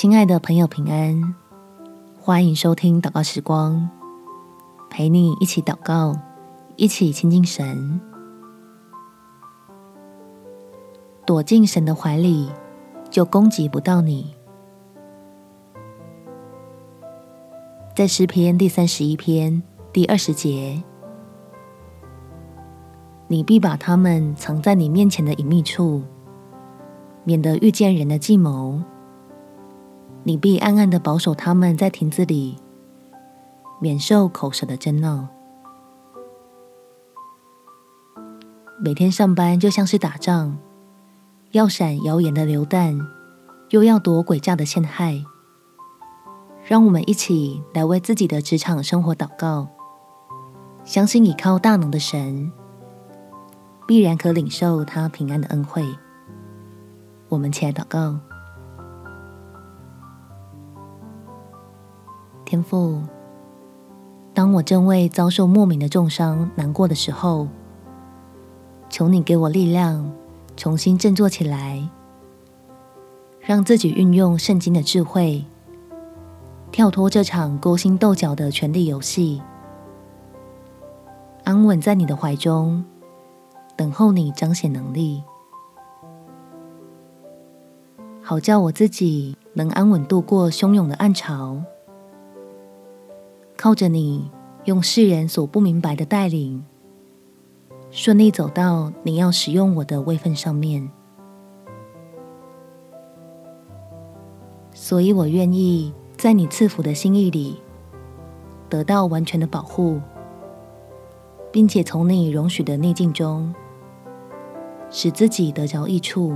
[0.00, 1.34] 亲爱的朋友，平安！
[2.18, 3.90] 欢迎收听祷告时光，
[4.88, 6.18] 陪你一起祷告，
[6.76, 8.00] 一起亲近神，
[11.26, 12.48] 躲进神的怀里，
[13.10, 14.34] 就攻击不到你。
[17.94, 19.62] 在诗篇第三十一篇
[19.92, 20.82] 第二十节，
[23.28, 26.02] 你必把他们藏在你面前的隐秘处，
[27.22, 28.80] 免得遇见人的计谋。
[30.22, 32.58] 你必暗暗的保守他们在亭子里，
[33.80, 35.26] 免受口舌的争闹。
[38.82, 40.58] 每天上班就像是打仗，
[41.52, 42.98] 要闪谣言的流弹，
[43.70, 45.24] 又要躲诡诈的陷害。
[46.64, 49.68] 让我们一起来为自己的职场生活祷告，
[50.84, 52.52] 相信倚靠大能的神，
[53.86, 55.82] 必然可领受他平安的恩惠。
[57.30, 58.20] 我们起来祷告。
[62.50, 63.00] 天父，
[64.34, 67.46] 当我正为遭受莫名的重伤难过的时候，
[68.88, 70.12] 求你给我力量，
[70.56, 71.88] 重新振作起来，
[73.38, 75.44] 让自己运用圣经的智慧，
[76.72, 79.40] 跳脱这场勾心斗角的权力游戏，
[81.44, 82.84] 安稳在你的怀中，
[83.76, 85.22] 等候你彰显能力，
[88.20, 91.62] 好叫我自己能安稳度过汹涌的暗潮。
[93.62, 94.30] 靠着你，
[94.64, 96.64] 用世人所不明白的带领，
[97.90, 100.90] 顺利走到你要使用我的位分上面。
[104.72, 107.60] 所以我愿意在你赐福的心意里，
[108.70, 110.00] 得到完全的保护，
[111.52, 113.54] 并且从你容许的逆境中，
[114.88, 116.34] 使自己得着益处，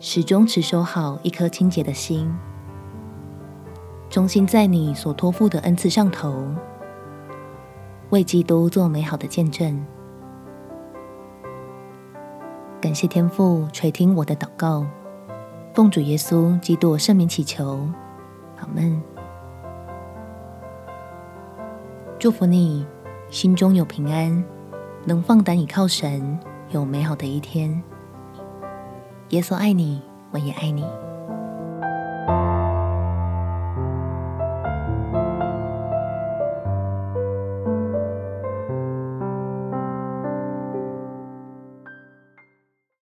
[0.00, 2.34] 始终持守好一颗清洁的心。
[4.10, 6.42] 忠心在你所托付的恩赐上头，
[8.08, 9.84] 为基督做美好的见证。
[12.80, 14.86] 感谢天父垂听我的祷告，
[15.74, 17.86] 奉主耶稣基督圣名祈求，
[18.56, 18.98] 阿门。
[22.18, 22.86] 祝福你，
[23.28, 24.42] 心中有平安，
[25.04, 26.38] 能放胆倚靠神，
[26.70, 27.82] 有美好的一天。
[29.28, 30.82] 耶稣爱你，我也爱你。